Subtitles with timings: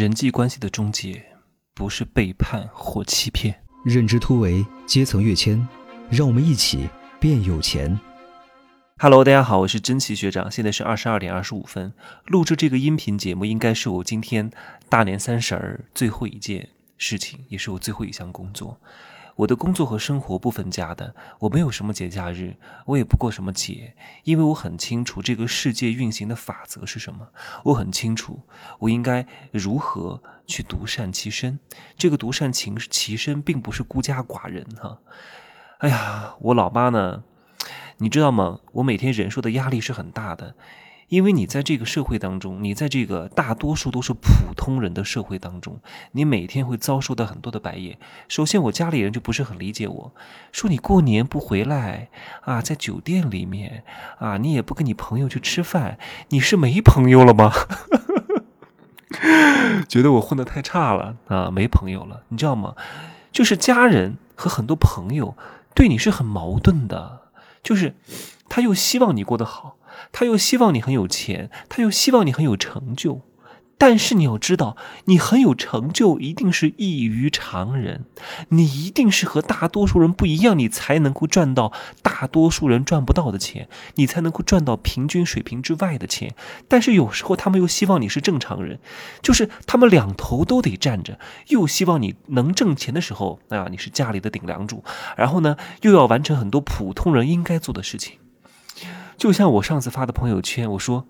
[0.00, 1.22] 人际关系的终结，
[1.74, 3.54] 不是背叛或欺骗。
[3.84, 5.68] 认知突围，阶层跃迁，
[6.08, 6.88] 让我们一起
[7.20, 8.00] 变有钱。
[8.98, 11.92] Hello，大家好，我是真奇学长，现在是二十二点二十五分。
[12.24, 14.50] 录制这个音频节目，应该是我今天
[14.88, 18.80] 大年三十儿最后一件事情，也是我最后一项工作。
[19.40, 23.94] 我的工作和生活不分家的，我没有什么节假日，我也不过什么节，
[24.24, 27.26] 因为我很清楚这个世界运行的法则是什么，
[27.64, 28.40] 我很清楚
[28.80, 31.58] 我应该如何去独善其身。
[31.96, 34.98] 这个独善其其身，并不是孤家寡人哈。
[35.78, 37.24] 哎呀，我老妈呢，
[37.96, 38.60] 你知道吗？
[38.72, 40.54] 我每天忍受的压力是很大的。
[41.10, 45.80] 因为你在这个社会当中，你在这个大多数都是普通人的社会当中，
[46.12, 47.98] 你每天会遭受到很多的白眼。
[48.28, 50.14] 首先，我家里人就不是很理解我，
[50.52, 52.08] 说你过年不回来
[52.42, 53.82] 啊，在酒店里面
[54.20, 57.52] 啊，你也不跟你朋友去吃饭，你是没朋友了吗？
[59.88, 62.76] 觉得我混的太差了啊，没朋友了，你知道吗？
[63.32, 65.36] 就是家人和很多朋友
[65.74, 67.22] 对你是很矛盾的，
[67.64, 67.96] 就是
[68.48, 69.76] 他又希望你过得好。
[70.12, 73.22] 他又希望你很有钱，他又希望你很有成就，
[73.78, 78.04] 但是你要知道，你很有成就一定是异于常人，
[78.50, 86.34] 你一定是和大多数人不一样，你才能够赚到大多数人赚不到的钱，你才能够赚到平均水平之外的钱。
[86.68, 88.80] 但是有时候他们又希望你是正常人，
[89.22, 94.84] 就是他们两头都得站着，又希望你能挣钱的时候啊，你是家里的顶梁柱，
[95.16, 98.18] 然后呢，又要完成很多普通人应该做的事情。
[99.20, 101.06] 就像我上次发的朋友圈，我说，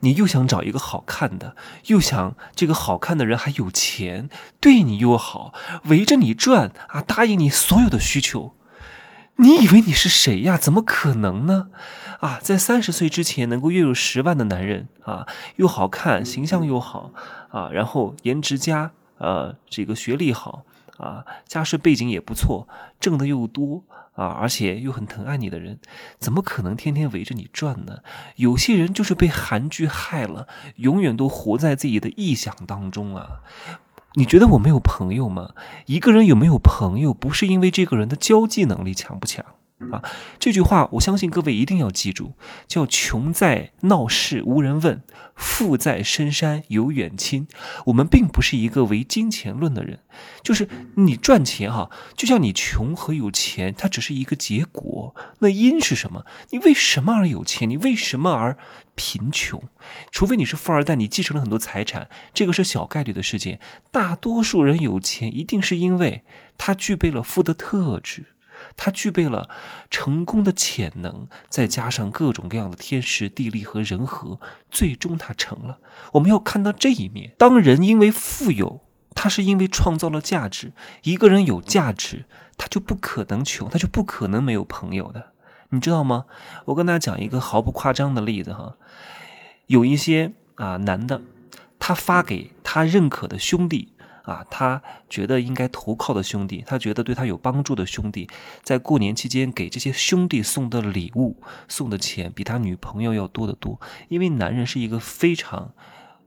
[0.00, 1.54] 你又想找一个好看的，
[1.86, 8.56] 又想这个好看的人还有钱，对你又好，围着你转啊，答应你所有的需求，
[9.36, 10.58] 你以为你是谁呀？
[10.58, 11.68] 怎么可能呢？
[12.18, 17.12] 啊，在三十岁之前能够月入十万的男人啊，又好看，形象又好
[17.50, 20.64] 啊，然后颜值佳，呃，这个学历好
[20.98, 22.68] 啊，家世背景也不错，
[23.00, 23.84] 挣的又多。
[24.18, 25.78] 啊，而且又很疼爱你的人，
[26.18, 27.98] 怎么可能天天围着你转呢？
[28.34, 33.42] 有些人就是被韩剧害了，永远都活在自己的臆想当中啊！
[34.14, 35.54] 你觉得我没有朋友吗？
[35.86, 39.44] 一个人有没有朋友，不是因为这个人的交际能力强不强。
[39.92, 40.02] 啊，
[40.40, 42.32] 这句话我相信各位一定要记住，
[42.66, 45.02] 叫“穷在闹市无人问，
[45.36, 47.46] 富在深山有远亲”。
[47.86, 50.00] 我们并不是一个唯金钱论的人，
[50.42, 55.14] 就是你赚钱哈，就像你穷和有钱，它只是一个结果。
[55.38, 56.26] 那因是什么？
[56.50, 57.70] 你为什么而有钱？
[57.70, 58.58] 你为什么而
[58.96, 59.62] 贫穷？
[60.10, 63.60] 除非你是富二代，你继承了很多财产，这个是小概率的事件。
[63.92, 66.24] 大多数人有钱，一定是因为
[66.58, 68.24] 他具备了富的特质。
[68.76, 69.48] 他具备了
[69.90, 75.78] 成功的潜能，再加上各种各样的天时地利和人和，最终他成了。
[76.12, 77.34] 我们要看到这一面。
[77.38, 78.80] 当人因为富有，
[79.14, 80.72] 他是因为创造了价值。
[81.02, 82.24] 一个人有价值，
[82.56, 85.32] 他就不可能穷，他就不可能没有朋友的。
[85.70, 86.24] 你知道吗？
[86.66, 88.76] 我跟大家讲一个毫不夸张的例子哈，
[89.66, 91.20] 有一些啊男的，
[91.78, 93.92] 他发给他认可的兄弟。
[94.28, 98.28] 啊，他觉得应该投靠的兄弟，他觉得对他有帮助的兄弟，
[98.62, 103.80] 在过年期间给这些兄弟送的礼物、送的钱，比他女朋友要多得多。
[104.08, 105.72] 因为男人是一个非常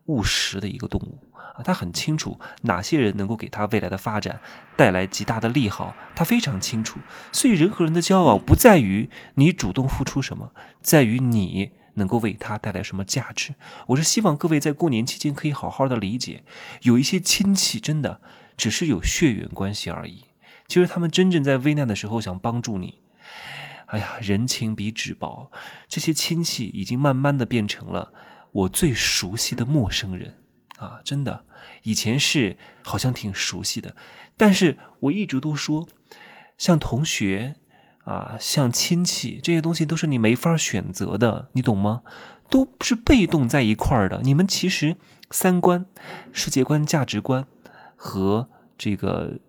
[0.08, 1.20] 务实的一个动物
[1.56, 4.40] 啊，他很清楚哪些人能够给他未来的发展
[4.76, 7.00] 带来极大的利好，他非常清楚。
[7.32, 10.52] 所以，人和人的交往不在于你主动付出什么，
[10.82, 11.74] 在于你。
[11.96, 13.56] 能够为他带来什么价值？
[13.88, 16.44] 我是希望各位在过年期间可以好好的理解，
[16.82, 18.22] 有一些亲戚真的
[18.56, 20.26] 只是有血缘关系而已。
[20.68, 23.00] 其实他们真正在危难的时候想帮助你，
[23.88, 25.52] 哎呀，人情比纸薄。
[25.88, 28.14] 这些亲戚已经慢慢的变成了
[28.52, 30.38] 我最熟悉的陌生人
[30.78, 31.02] 啊！
[31.04, 31.46] 真的，
[31.84, 33.96] 以前是好像挺熟悉的，
[34.38, 35.88] 但是我一直都说，
[36.58, 37.56] 像同学。
[38.04, 42.02] 啊，像亲戚这些东西都是你没法选择的，你懂吗？
[42.50, 44.22] 都是被动在一块儿的。
[44.24, 44.98] 你们其实
[45.30, 45.86] 三观、
[46.34, 47.46] 世界观、价值观
[47.96, 49.40] 和这个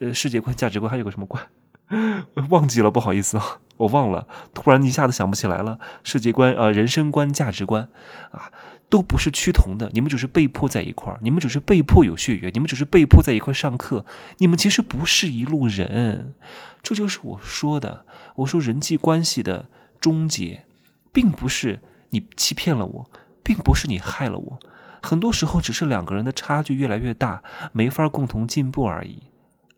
[0.00, 1.46] 呃世界观、价值观还有个什么观？
[2.50, 5.78] 忘记了，不好意思啊，我忘了，突然一下子想不起来了。
[6.02, 7.88] 世界观、呃人生观、价值观
[8.30, 8.50] 啊。
[8.90, 14.06] 都不是趋同的，你们只是被迫在一块儿，你们只是被迫有血缘，你们只是被迫在一块上课，
[14.38, 16.34] 你们其实不是一路人。
[16.82, 18.06] 这就是我说的，
[18.36, 19.68] 我说人际关系的
[20.00, 20.64] 终结，
[21.12, 21.80] 并不是
[22.10, 23.10] 你欺骗了我，
[23.42, 24.58] 并不是你害了我，
[25.02, 27.42] 很多时候只是两个人的差距越来越大，
[27.72, 29.24] 没法共同进步而已。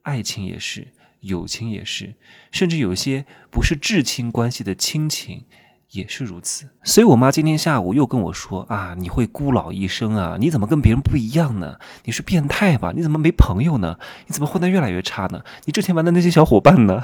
[0.02, 0.88] 爱情也是，
[1.20, 2.14] 友情也是，
[2.52, 5.44] 甚至有些不是至亲关系的亲情，
[5.90, 6.68] 也是如此。
[6.82, 10.36] 所以我妈今天下午又跟我说啊，你会孤老一生啊？
[10.38, 11.76] 你怎么跟别人不一样呢？
[12.04, 12.92] 你是变态吧？
[12.94, 13.98] 你怎么没朋友呢？
[14.26, 15.42] 你怎么混得越来越差呢？
[15.64, 17.02] 你之前玩的那些小伙伴呢？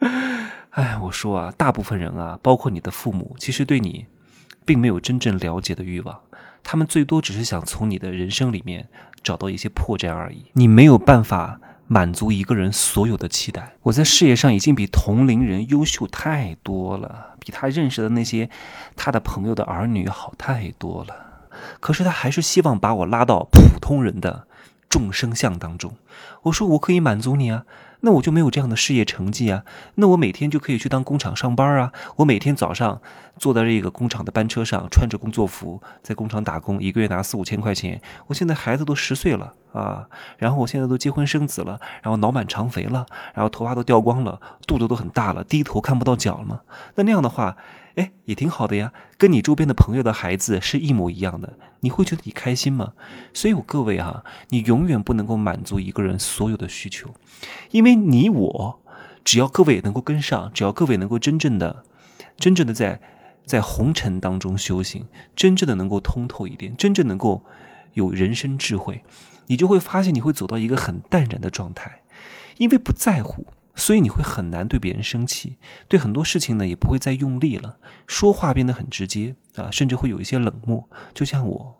[0.70, 4.06] 哎，我说啊，大部分人啊，包括你的父母，其实对你，
[4.64, 6.20] 并没有真正了解的欲望，
[6.62, 8.88] 他们最多只是想从你的人生里面
[9.22, 10.46] 找到一些破绽而已。
[10.52, 11.60] 你没有办法
[11.92, 13.74] 满足一个人所有的期待。
[13.82, 18.48] 我在事业上已经比同龄人优秀太多了，比他认识的那些
[18.94, 21.50] 他的朋友的儿女好太多了。
[21.80, 24.46] 可是他还是希望把我拉到普通人的
[24.88, 25.96] 众生相当中。
[26.42, 27.64] 我说我可以满足你啊。
[28.00, 29.64] 那我就没有这样的事业成绩啊！
[29.96, 31.92] 那我每天就可以去当工厂上班啊！
[32.16, 33.00] 我每天早上
[33.36, 38.00] 坐在这个工厂的班车上，穿着工作服在工厂打工，一个月拿四五千块钱。
[38.26, 40.08] 我现在孩子都十岁了啊，
[40.38, 46.60] 然后我现在都结婚生子了，然后脑满肠肥了，然后头发都掉光了，肚子都很大了，低头看不到脚了嘛。
[46.94, 47.56] 那那样的话。
[47.96, 52.92] 哎，也挺好的呀，跟你周边的朋友的孩子是一模一样的，你会觉得你开心吗？
[53.34, 57.10] 所以，我各位哈，你永远不能够满足一个人所有的需求，
[57.72, 58.80] 因为因为你我，
[59.24, 61.84] 只要各位能够跟上，只要各位能够真正的、
[62.36, 63.00] 真正的在
[63.44, 67.44] 在红尘当中修行，真正的能够通透一点，真正能够
[67.94, 69.02] 有人生智慧，
[69.48, 72.02] 你就会发现你会走到一个很淡然的状态，
[72.58, 73.44] 因为不在乎。
[73.76, 75.56] 所以你会很难对别人生气，
[75.88, 80.86] 对很多事情呢也不会再用力了，说话变得很直接啊，甚至会有一些冷漠。
[81.14, 81.76] 就像我，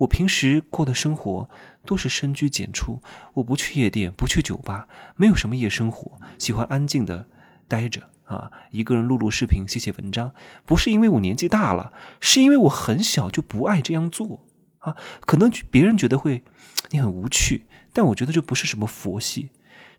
[0.00, 1.48] 我平时过的生活
[1.84, 3.02] 都是深居简出，
[3.34, 7.26] 我不去夜店，不去酒吧，没有什么夜生活，喜欢安静的
[7.68, 10.32] 待着啊，一个人录录视频，写写文章。
[10.64, 14.46] 不是因为我年纪大了，是因为我很小就不爱这样做
[14.78, 14.96] 啊。
[15.26, 16.42] 可能别人觉得会
[16.90, 19.50] 你很无趣，但我觉得这不是什么佛系。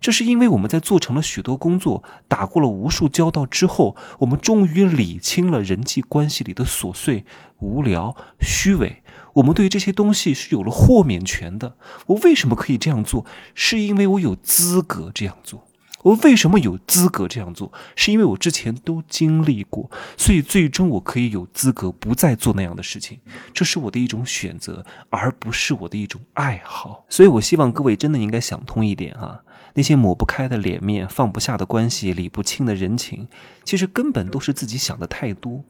[0.01, 7.23] 这是因为我们在做成了许多工作，打过了无数交道之后，我们终于理清了人际关系里的琐碎、
[7.59, 9.03] 无聊、虚伪。
[9.33, 11.77] 我们对这些东西是有了豁免权的。
[12.07, 13.25] 我为什么可以这样做？
[13.53, 15.67] 是因为我有资格这样做。
[16.03, 17.71] 我为什么有资格这样做？
[17.95, 23.19] 是因为我之前都经历过，所以最终我可以有资格不再做那样的事情。
[23.53, 27.05] 这是我的一种选择，而不是我的一种爱好。
[27.09, 29.41] 所以我希望各位真的应该想通一点啊。
[29.73, 33.27] 那些抹不开的脸面、放不下的关系、理不清的人情，
[33.63, 35.63] 其实根本都是自己想的太多。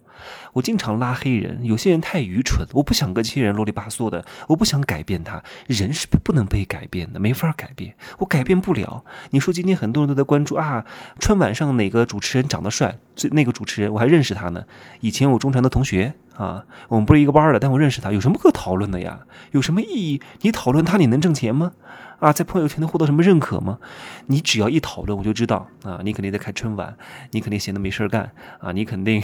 [0.54, 5.44] 我经常拉黑人，有些人太愚蠢，我不想跟这些人啰里吧嗦的，我不想改变他。
[5.68, 9.04] 人是不不能被改变的，没法改变，我改变不了。
[9.32, 10.86] 你说今天很多人都在关注啊，
[11.20, 12.98] 春晚上哪个主持人长得帅？
[13.16, 14.64] 最那个主持人我还认识他呢，
[15.02, 19.22] 以前我中传的同学啊，我们不是一个班的，但我认识他，有什么可讨论的呀？
[19.52, 20.22] 有什么意义？
[20.42, 21.74] 你讨论他，你能挣钱吗？
[22.20, 23.80] 啊，在朋友圈能获得什么认可吗？
[24.28, 26.96] 你只要一讨论，我就知道啊，你肯定在看春晚，
[27.32, 29.22] 你肯定闲的没事干啊，你肯定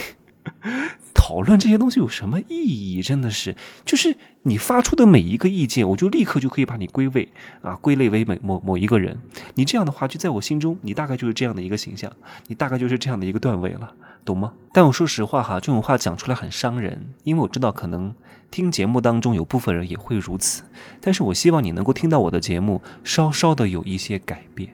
[1.14, 3.02] 讨论这些东西有什么意义？
[3.02, 7.28] 真的是，就是你发出的每一个意见，我就立刻就可以把你归位
[7.62, 9.18] 啊，归类为某某某一个人。
[9.56, 12.12] 你这样的话，就在我心中，你大概就是这样的一个形象，
[12.48, 14.54] 你大概就是这样的一个段位了，懂吗？
[14.72, 18.14] 但我说实话哈，这种话讲出来很伤人，因为我知道可能。
[18.50, 20.64] 听节目当中有部分人也会如此，
[21.02, 24.74] 但是我希望你能够听到我的节目，稍稍的有一些改变。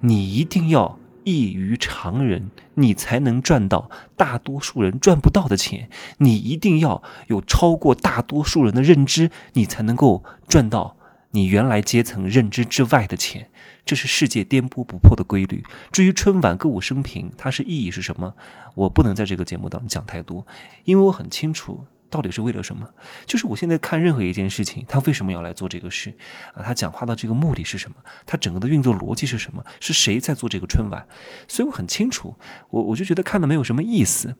[0.00, 5.88] 你一定要异于常人，你才能赚到大多数人赚不到的钱。
[6.18, 10.96] 你一定要有超过大多数人的认知，你才能够赚到
[11.30, 13.50] 你原来阶层认知之外的钱。
[13.84, 15.64] 这是世界颠簸不破的规律。
[15.90, 18.34] 至于春晚歌舞升平，它是意义是什么，
[18.74, 20.46] 我不能在这个节目当中讲太多，
[20.84, 21.84] 因为我很清楚。
[22.12, 22.86] 到底是为了什么？
[23.24, 26.14] 就是我现在看任何一件事情，他为什么要来做这个事
[26.52, 26.62] 啊？
[26.62, 27.96] 他讲话的这个目的是什么？
[28.26, 29.64] 他整个的运作逻辑是什么？
[29.80, 31.06] 是谁在做这个春晚？
[31.48, 32.36] 所以我很清楚，
[32.68, 34.36] 我我就觉得看的没有什么意思。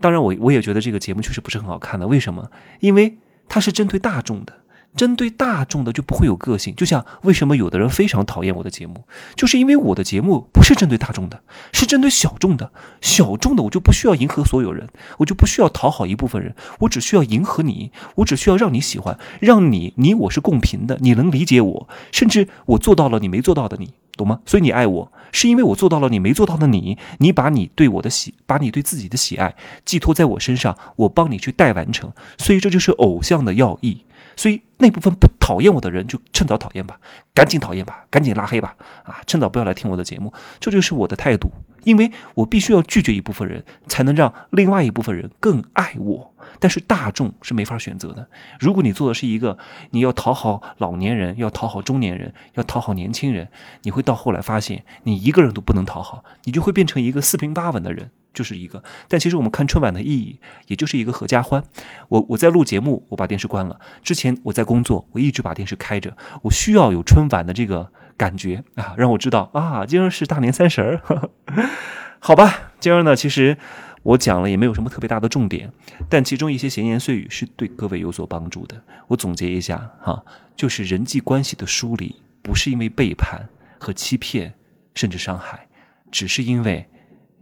[0.00, 2.06] 当然，我我也觉得这个节目确实不是很好看的。
[2.06, 2.50] 为什么？
[2.80, 4.65] 因为它是针对大众的。
[4.96, 9.04] 针对大众的就不会有个性，就像为什么有的人非常讨厌我的节目，
[9.36, 12.72] 就是因为我的节目不是针对大众的，是针对小众的。
[13.00, 14.88] 小众的我就不需要迎合所有人，
[15.18, 24.40] 我就不需要讨好一部分人，我只需要迎合你，我只需要让你喜欢，让你你我是共频的，你能理解我，甚至我做到了你没做到的，你懂吗？
[24.46, 34.05] 所以你爱我，是因为我做到了你没做到的你，你把你对我的喜，把你对自己的喜爱寄托在我身上，我帮你去代完成，所以这就是偶像的要义。
[34.36, 37.00] 所以那部分不讨厌我的人就趁早讨厌吧，
[37.34, 41.50] 赶紧讨厌吧，赶紧拉黑吧，啊，趁早不要来听我的节目，这就是我的态度，
[41.84, 46.34] 因为我必须要拒绝一部分人，才能让另外一部分人更爱我。
[46.60, 48.28] 但是大众是没法选择的。
[48.60, 49.58] 如果你做的是一个
[49.90, 53.48] 你要讨好老年人，要讨好中年人，要讨好年轻人，
[53.82, 58.10] 你会到后来发现你一个人都不能讨好，你就会变成一个四平八稳的人。
[58.36, 58.84] 就是一个。
[59.08, 61.64] 但其实我们看春晚的意义，也就是一个合家欢。
[62.08, 63.80] 我我在录节目，我把电视关了。
[64.04, 66.14] 之前我在工作，我一直把电视开着。
[66.42, 71.30] 我需要有春晚的这个感觉啊，让我知道啊，今儿是大年三十儿。
[72.20, 73.56] 好吧，今儿呢，其实
[74.02, 75.72] 我讲了也没有什么特别大的重点，
[76.08, 78.82] 但其中一些闲言碎语是对各位有所帮助的。
[79.08, 80.22] 我总结一下哈，
[80.54, 84.54] 就是人际关系的梳理，不是因为背叛和欺骗，
[84.94, 85.66] 甚至伤害。
[86.10, 86.88] 只是因为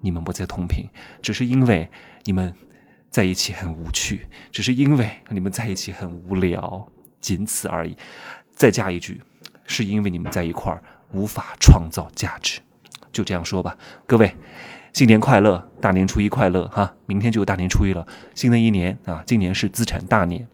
[0.04, 0.86] 你们不再同频，
[1.22, 1.88] 只是因为
[2.24, 2.54] 你们
[3.08, 6.86] 在一起很无趣，只是因为你们在一起很无聊，
[7.22, 7.96] 仅此而已。
[8.52, 9.22] 再加一句，
[9.66, 10.82] 是因为你们在一块儿
[11.12, 12.60] 无法创造价值。
[13.10, 14.36] 就这样说吧，各位，
[14.92, 16.94] 新年快乐，大年初一快乐哈！
[17.06, 20.46] 明天就大年初一了，新的一年啊，今年是资产大年，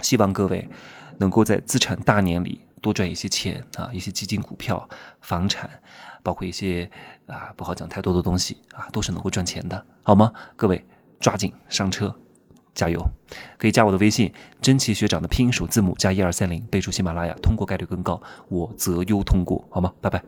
[0.00, 0.66] 希望各位
[1.18, 4.88] 能够在资产大年里多赚一些钱啊，一些基金、股票、
[5.20, 5.68] 房产。
[6.22, 6.90] 包括一些
[7.24, 10.30] 啊不好讲太多的东西啊，都是能够赚钱的，好吗？
[10.54, 10.84] 各位
[11.18, 12.14] 抓紧上车，
[12.74, 13.02] 加油！
[13.56, 19.94] 可以加我的微信“真奇学长”的拼音首字母加一二三零，备注喜马拉雅，通过概率更高，我择优通过，好吗？
[20.02, 20.22] 拜拜。